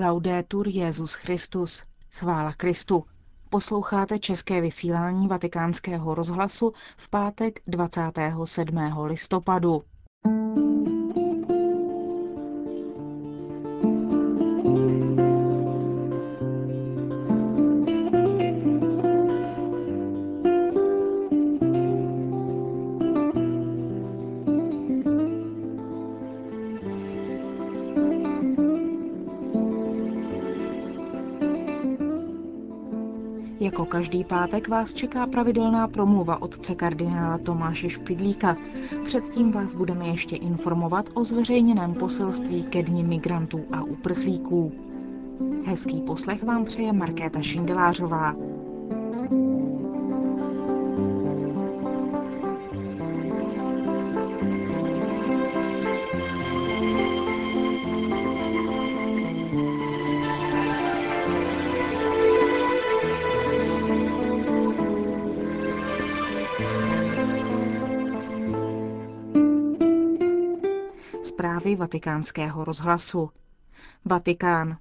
[0.00, 1.84] Laudetur Jezus Christus.
[2.10, 3.04] Chvála Kristu.
[3.50, 8.78] Posloucháte české vysílání Vatikánského rozhlasu v pátek 27.
[9.04, 9.82] listopadu.
[33.78, 38.56] Jako každý pátek vás čeká pravidelná promluva otce kardinála Tomáše Špidlíka.
[39.04, 44.72] Předtím vás budeme ještě informovat o zveřejněném poselství ke dni migrantů a uprchlíků.
[45.66, 48.47] Hezký poslech vám přeje Markéta Šindelářová.
[71.58, 73.30] Zprávy vatikánského rozhlasu.
[74.04, 74.76] Vatikán.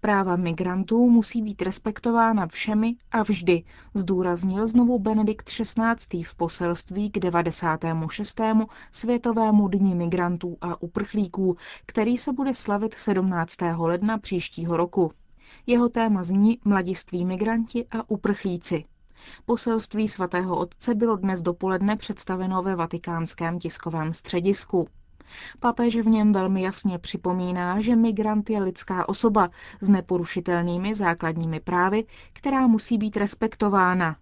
[0.00, 3.64] Práva migrantů musí být respektována všemi a vždy,
[3.94, 6.22] zdůraznil znovu Benedikt XVI.
[6.24, 8.40] v poselství k 96.
[8.92, 13.56] Světovému dni migrantů a uprchlíků, který se bude slavit 17.
[13.76, 15.12] ledna příštího roku.
[15.66, 18.84] Jeho téma zní Mladiství migranti a uprchlíci.
[19.46, 24.86] Poselství svatého otce bylo dnes dopoledne představeno ve vatikánském tiskovém středisku.
[25.60, 29.50] Papež v něm velmi jasně připomíná, že migrant je lidská osoba
[29.80, 34.16] s neporušitelnými základními právy, která musí být respektována.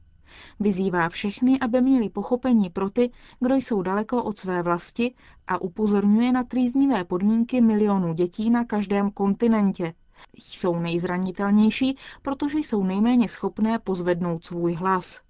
[0.60, 5.14] Vyzývá všechny, aby měli pochopení pro ty, kdo jsou daleko od své vlasti
[5.46, 9.94] a upozorňuje na trýznivé podmínky milionů dětí na každém kontinentě.
[10.38, 15.20] Jsou nejzranitelnější, protože jsou nejméně schopné pozvednout svůj hlas.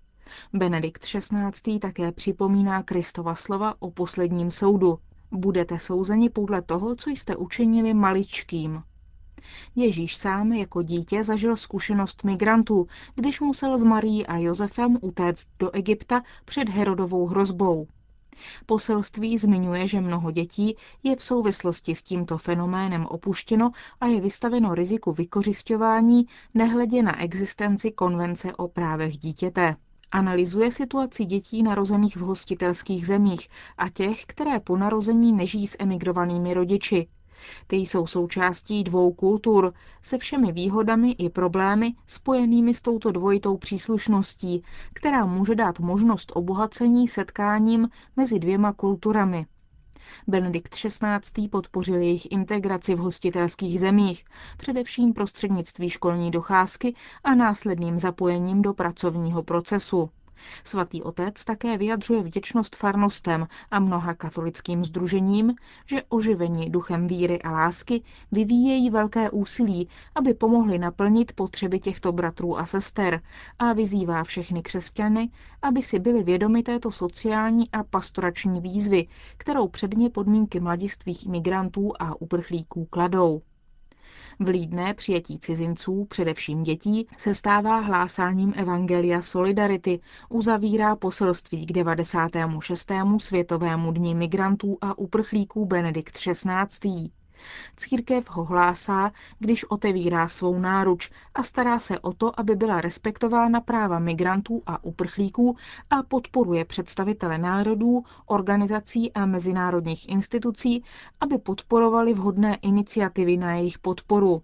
[0.52, 1.78] Benedikt XVI.
[1.78, 4.98] také připomíná Kristova slova o posledním soudu.
[5.30, 8.82] Budete souzeni podle toho, co jste učinili maličkým.
[9.76, 15.70] Ježíš sám jako dítě zažil zkušenost migrantů, když musel s Marií a Josefem utéct do
[15.70, 17.86] Egypta před Herodovou hrozbou.
[18.66, 24.74] Poselství zmiňuje, že mnoho dětí je v souvislosti s tímto fenoménem opuštěno a je vystaveno
[24.74, 29.76] riziku vykořišťování nehledě na existenci konvence o právech dítěte.
[30.12, 33.48] Analyzuje situaci dětí narozených v hostitelských zemích
[33.78, 37.08] a těch, které po narození nežijí s emigrovanými rodiči.
[37.66, 44.62] Ty jsou součástí dvou kultur se všemi výhodami i problémy spojenými s touto dvojitou příslušností,
[44.92, 49.46] která může dát možnost obohacení setkáním mezi dvěma kulturami.
[50.26, 51.48] Benedikt XVI.
[51.48, 54.24] podpořil jejich integraci v hostitelských zemích,
[54.56, 60.10] především prostřednictví školní docházky a následným zapojením do pracovního procesu.
[60.64, 65.54] Svatý otec také vyjadřuje vděčnost farnostem a mnoha katolickým združením,
[65.86, 72.58] že oživení duchem víry a lásky vyvíjejí velké úsilí, aby pomohli naplnit potřeby těchto bratrů
[72.58, 73.20] a sester
[73.58, 75.30] a vyzývá všechny křesťany,
[75.62, 82.20] aby si byli vědomi této sociální a pastorační výzvy, kterou předně podmínky mladistvých imigrantů a
[82.20, 83.42] uprchlíků kladou.
[84.40, 92.92] Vlídné přijetí cizinců, především dětí, se stává hlásáním Evangelia Solidarity, uzavírá poselství k 96.
[93.18, 97.10] Světovému dní migrantů a uprchlíků Benedikt XVI.
[97.76, 103.60] Církev ho hlásá, když otevírá svou náruč a stará se o to, aby byla respektována
[103.60, 105.56] práva migrantů a uprchlíků
[105.90, 110.84] a podporuje představitele národů, organizací a mezinárodních institucí,
[111.20, 114.42] aby podporovali vhodné iniciativy na jejich podporu.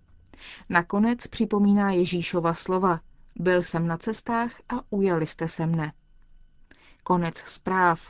[0.68, 3.00] Nakonec připomíná Ježíšova slova.
[3.36, 5.92] Byl jsem na cestách a ujali jste se mne.
[7.02, 8.00] Konec zpráv.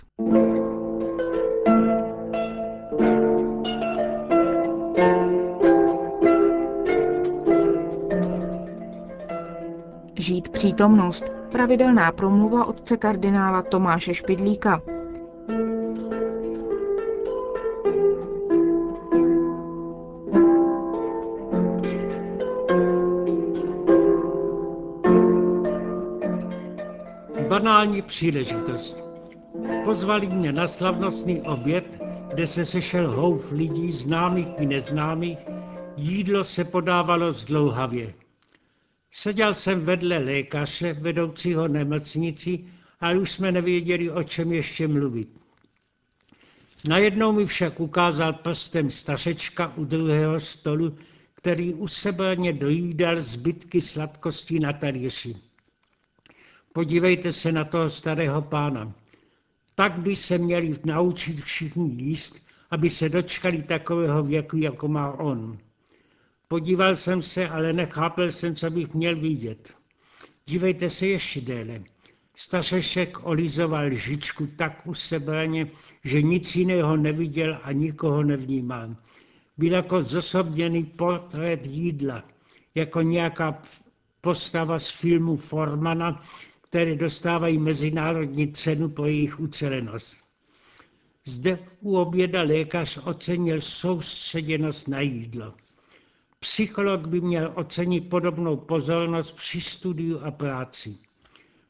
[10.24, 11.32] Žít přítomnost.
[11.52, 14.82] Pravidelná promluva otce kardinála Tomáše Špidlíka.
[27.48, 29.04] Banální příležitost.
[29.84, 32.04] Pozvali mě na slavnostný oběd,
[32.34, 35.38] kde se sešel houf lidí známých i neznámých,
[35.96, 38.23] jídlo se podávalo zdlouhavě.
[39.16, 42.64] Seděl jsem vedle lékaře, vedoucího nemocnici,
[43.00, 45.28] a už jsme nevěděli, o čem ještě mluvit.
[46.88, 50.96] Najednou mi však ukázal prstem stařečka u druhého stolu,
[51.34, 55.36] který usebraně dojídal zbytky sladkostí na talíři.
[56.72, 58.94] Podívejte se na toho starého pána.
[59.74, 65.58] Tak by se měli naučit všichni jíst, aby se dočkali takového věku, jako má on.
[66.48, 69.74] Podíval jsem se, ale nechápel jsem, co bych měl vidět.
[70.46, 71.82] Dívejte se ještě déle.
[72.36, 75.70] Stařešek olizoval lžičku tak usebraně,
[76.04, 78.96] že nic jiného neviděl a nikoho nevnímal.
[79.58, 82.24] Byl jako zosobněný portrét jídla,
[82.74, 83.62] jako nějaká
[84.20, 86.24] postava z filmu Formana,
[86.60, 90.16] které dostávají mezinárodní cenu pro jejich ucelenost.
[91.24, 95.54] Zde u oběda lékař ocenil soustředěnost na jídlo.
[96.44, 100.96] Psycholog by měl ocenit podobnou pozornost při studiu a práci.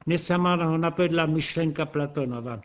[0.07, 2.61] Mne sama ho napadla myšlenka Platonova.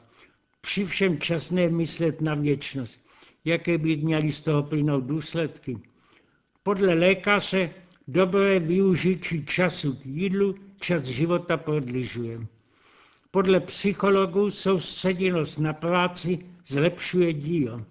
[0.62, 3.00] Při všem časné myslet na věčnost.
[3.46, 5.78] Jaké by měly z toho plynout důsledky?
[6.64, 7.70] Podle lékaře
[8.08, 12.40] dobré využití času k jídlu čas života prodližuje.
[13.32, 17.86] Podle psychologů soustředěnost na práci zlepšuje dílo.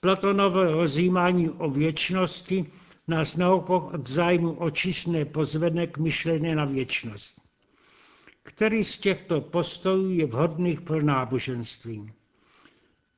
[0.00, 2.66] Platonovo rozjímání o věčnosti
[3.08, 7.40] nás naopak od zájmu očišné pozvedne k myšlení na věčnost.
[8.42, 12.12] Který z těchto postojů je vhodných pro náboženství?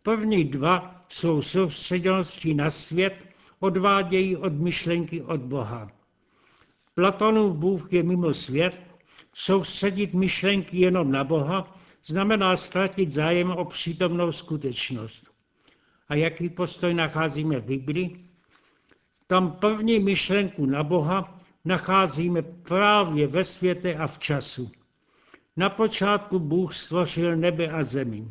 [0.03, 3.27] První dva jsou soustředěnosti na svět,
[3.61, 5.91] odvádějí od myšlenky od Boha.
[6.94, 8.83] Platonův Bůh je mimo svět,
[9.35, 15.31] soustředit myšlenky jenom na Boha znamená ztratit zájem o přítomnou skutečnost.
[16.09, 18.25] A jaký postoj nacházíme v Biblii?
[19.26, 24.70] Tam první myšlenku na Boha nacházíme právě ve světě a v času.
[25.56, 28.31] Na počátku Bůh stvořil nebe a zemi.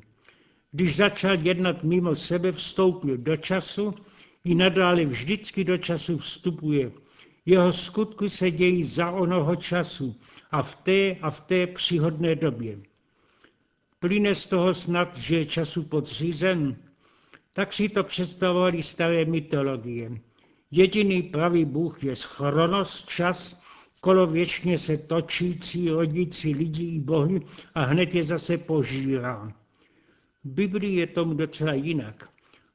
[0.72, 3.94] Když začal jednat mimo sebe, vstoupil do času,
[4.44, 6.92] i nadále vždycky do času vstupuje.
[7.46, 10.16] Jeho skutky se dějí za onoho času
[10.52, 12.78] a v té a v té příhodné době.
[14.00, 16.76] Plyne z toho snad, že je času podřízen?
[17.54, 20.12] Tak si to představovali staré mytologie.
[20.72, 23.62] Jediný pravý Bůh je chronos, čas,
[24.02, 27.42] kolověčně se točící, rodící lidí i bohy
[27.76, 29.54] a hned je zase požírá.
[30.44, 32.30] V Biblii je tomu docela jinak.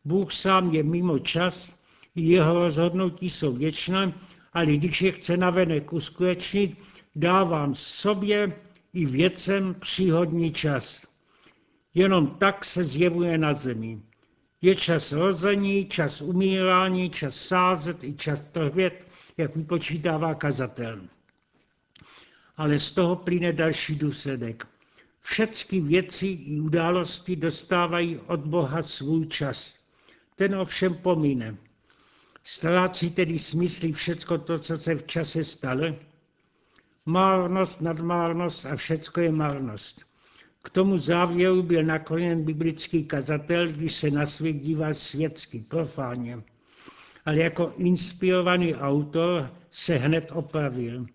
[0.04, 1.75] Bůh sám je mimo čas,
[2.14, 4.12] jeho rozhodnutí jsou věčné,
[4.52, 6.78] ale když je chce navenek uskutečnit,
[7.16, 8.60] dávám sobě
[8.93, 11.06] i věcem příhodný čas.
[11.94, 14.02] Jenom tak se zjevuje na zemi.
[14.62, 21.00] Je čas rození, čas umírání, čas sázet i čas trhvět, jak vypočítává kazatel.
[22.56, 24.66] Ale z toho plyne další důsledek.
[25.20, 29.76] Všechny věci i události dostávají od Boha svůj čas.
[30.36, 31.56] Ten ovšem pomíne.
[32.44, 35.96] Ztrácí tedy smysly všecko to, co se v čase stalo?
[37.06, 40.09] Márnost, nadmárnost a všecko je márnost.
[40.62, 46.42] K tomu závěru byl nakloněn biblický kazatel, když se na svět díval světsky, profáně.
[47.24, 51.06] Ale jako inspirovaný autor se hned opravil.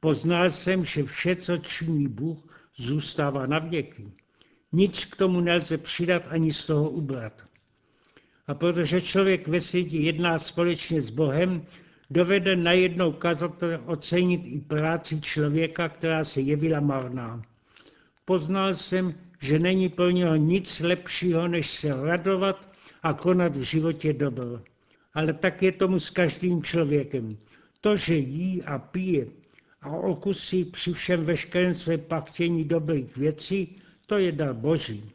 [0.00, 2.38] Poznal jsem, že vše, co činí Bůh,
[2.76, 4.12] zůstává na věky.
[4.72, 7.46] Nic k tomu nelze přidat ani z toho ubrat.
[8.46, 11.66] A protože člověk ve světě jedná společně s Bohem,
[12.10, 17.42] dovede najednou kazatel ocenit i práci člověka, která se jevila marná.
[18.30, 22.68] Poznal jsem, že není pro něho nic lepšího, než se radovat
[23.02, 24.62] a konat v životě dobro.
[25.14, 27.36] Ale tak je tomu s každým člověkem.
[27.80, 29.26] To, že jí a pije
[29.82, 35.10] a okusí při všem veškerém své pachtění dobrých věcí, to je dar Boží.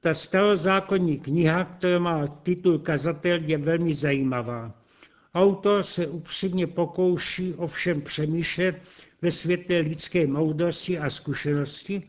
[0.00, 4.79] Ta starozákonní kniha, která má titul Kazatel, je velmi zajímavá.
[5.34, 8.82] Autor se upřímně pokouší ovšem přemýšlet
[9.22, 12.02] ve světle lidské moudrosti a zkušenosti,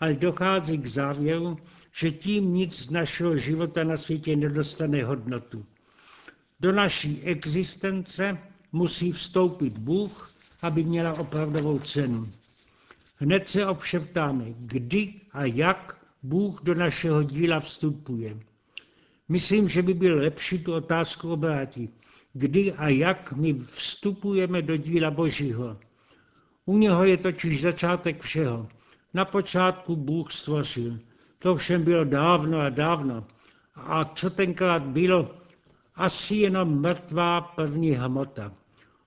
[0.00, 1.58] ale dochází k závěru,
[1.92, 5.66] že tím nic z našeho života na světě nedostane hodnotu.
[6.60, 8.38] Do naší existence
[8.72, 12.28] musí vstoupit Bůh, aby měla opravdovou cenu.
[13.16, 18.36] Hned se ovšem ptáme, kdy a jak Bůh do našeho díla vstupuje.
[19.28, 21.90] Myslím, že by bylo lepší tu otázku obrátit.
[22.32, 25.78] Kdy a jak my vstupujeme do díla Božího.
[26.66, 28.68] U něho je totiž začátek všeho.
[29.14, 30.98] Na počátku Bůh stvořil.
[31.38, 33.26] To všem bylo dávno a dávno.
[33.74, 35.34] A co tenkrát bylo?
[35.94, 38.52] Asi jenom mrtvá první hmota.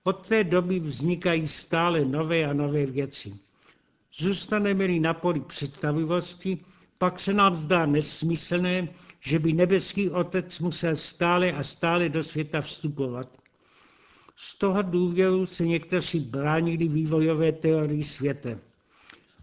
[0.04, 3.32] Od té doby vznikají stále nové a nové věci.
[4.14, 6.58] Zůstaneme-li na poli představivosti,
[7.02, 8.88] pak se nám zdá nesmyslné,
[9.20, 13.28] že by nebeský Otec musel stále a stále do světa vstupovat.
[14.36, 18.50] Z toho důvěru se někteří bránili vývojové teorii světa.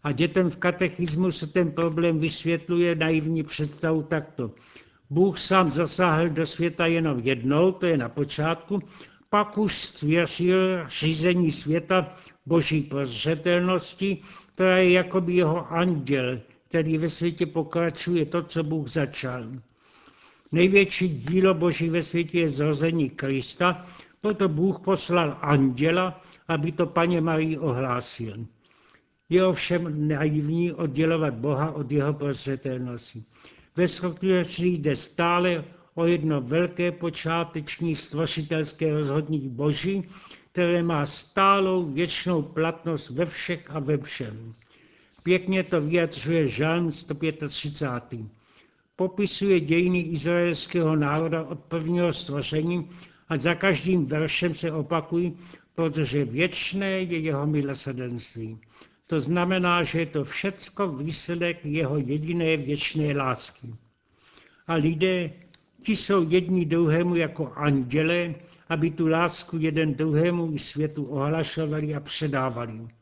[0.03, 4.51] A dětem v katechismu se ten problém vysvětluje naivní představu takto.
[5.09, 8.79] Bůh sám zasáhl do světa jenom jednou, to je na počátku,
[9.29, 14.17] pak už stvěřil řízení světa boží prozřetelnosti,
[14.55, 16.39] která je jakoby jeho anděl,
[16.69, 19.43] který ve světě pokračuje to, co Bůh začal.
[20.51, 23.85] Největší dílo Boží ve světě je zrození Krista,
[24.21, 28.45] proto Bůh poslal anděla, aby to paně Marii ohlásil.
[29.29, 33.23] Je ovšem naivní oddělovat Boha od jeho prozřetelnosti.
[33.75, 40.09] Ve skutečnosti jde stále o jedno velké počáteční stvořitelské rozhodnutí Boží,
[40.51, 44.53] které má stálou věčnou platnost ve všech a ve všem.
[45.29, 48.21] Pěkně to vyjadřuje Žalm 135.
[48.95, 52.89] Popisuje dějiny izraelského národa od prvního stvoření
[53.27, 55.37] a za každým veršem se opakují,
[55.75, 58.57] protože věčné je jeho milosrdenství.
[59.07, 63.67] To znamená, že je to všecko výsledek jeho jediné věčné lásky.
[64.67, 65.31] A lidé,
[65.83, 68.35] ti jsou jedni druhému jako anděle,
[68.69, 72.98] aby tu lásku jeden druhému i světu ohlašovali a předávali.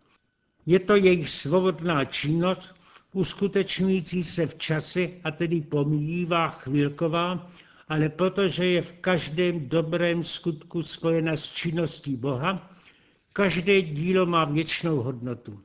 [0.67, 2.75] Je to jejich svobodná činnost,
[3.13, 7.51] uskutečňující se v čase a tedy pomíjivá, chvilková,
[7.87, 12.71] ale protože je v každém dobrém skutku spojena s činností Boha,
[13.33, 15.59] každé dílo má věčnou hodnotu.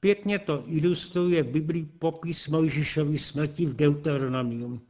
[0.00, 4.80] Pěkně to ilustruje v Biblii popis Mojžišovy smrti v Deuteronomium.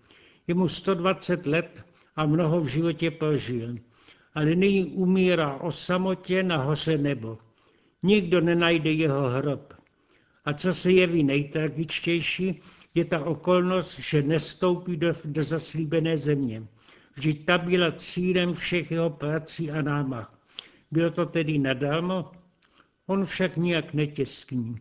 [0.46, 1.86] Je mu 120 let
[2.16, 3.76] a mnoho v životě prožil,
[4.34, 7.38] ale nyní umírá o samotě na hoře nebo.
[8.04, 9.74] Nikdo nenajde jeho hrob.
[10.44, 12.60] A co se jeví nejtragičtější,
[12.94, 16.66] je ta okolnost, že nestoupí do, do zaslíbené země.
[17.14, 20.38] Vždyť ta byla cílem všech jeho prací a námach.
[20.90, 22.32] Bylo to tedy nadarmo?
[23.06, 24.76] On však nijak netěskní.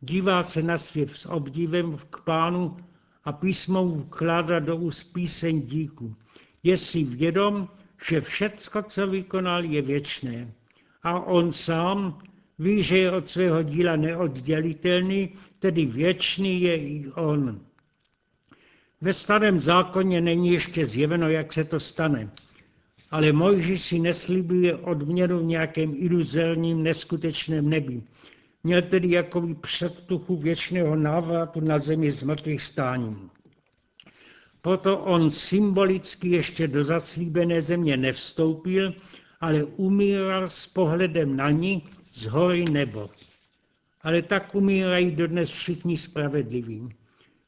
[0.00, 2.76] Dívá se na svět s obdivem k pánu
[3.24, 6.14] a písmo vkládá do úst píseň díku.
[6.62, 7.68] Je si vědom,
[8.08, 10.54] že všecko, co vykonal, je věčné.
[11.02, 12.22] A on sám
[12.60, 17.60] ví, že je od svého díla neoddělitelný, tedy věčný je i on.
[19.00, 22.30] Ve starém zákoně není ještě zjeveno, jak se to stane.
[23.10, 28.02] Ale Mojžíš si neslibuje odměnu v nějakém iluzorním, neskutečném nebi.
[28.64, 33.30] Měl tedy jakoby předtuchu věčného návratu na zemi z mrtvých stáním.
[34.62, 38.94] Proto on symbolicky ještě do zaslíbené země nevstoupil,
[39.40, 41.82] ale umíral s pohledem na ní
[42.20, 43.10] z hory nebo.
[44.02, 46.88] Ale tak umírají dodnes všichni spravedliví.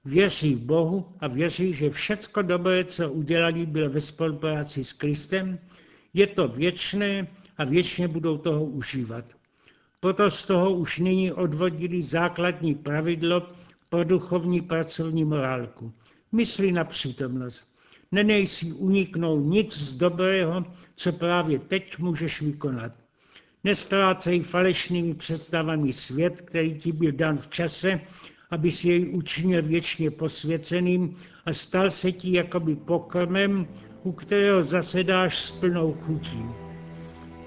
[0.05, 5.59] Věří v Bohu a věří, že všecko dobré, co udělali, bylo ve spolupráci s Kristem,
[6.15, 9.25] je to věčné a věčně budou toho užívat.
[10.01, 13.53] Proto z toho už nyní odvodili základní pravidlo
[13.89, 15.93] pro duchovní pracovní morálku.
[16.33, 17.63] Myslí na přítomnost.
[18.13, 20.65] Nenej si uniknout nic z dobrého,
[20.97, 23.02] co právě teď můžeš vykonat.
[23.65, 28.01] Nestrácej falešnými představami svět, který ti byl dan v čase,
[28.51, 31.17] aby si jej učinil věčně posvěceným
[31.47, 33.67] a stal se ti jakoby pokrmem,
[34.03, 36.45] u kterého zasedáš s plnou chutí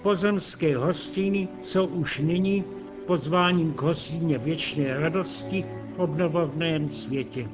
[0.06, 2.64] pozemské hostiny jsou už nyní
[3.08, 7.50] pozváním k hostině věčné radosti v obnovovném světě.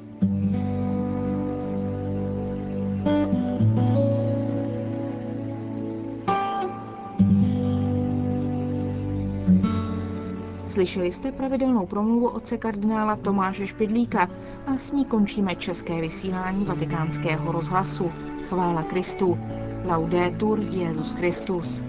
[10.72, 14.28] Slyšeli jste pravidelnou promluvu otce kardinála Tomáše Špidlíka
[14.66, 18.12] a s ní končíme české vysílání vatikánského rozhlasu.
[18.48, 19.38] Chvála Kristu.
[19.84, 21.84] Laudetur Jezus Christus.